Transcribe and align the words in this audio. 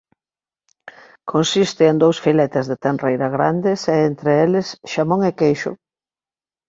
Consiste 1.31 1.83
en 1.91 1.97
dous 2.03 2.17
filetes 2.25 2.65
de 2.71 2.77
tenreira 2.85 3.27
grandes 3.37 3.81
e 3.93 3.95
entre 4.09 4.31
eles 4.45 4.67
xamón 4.91 5.21
e 5.29 5.31
queixo. 5.39 5.71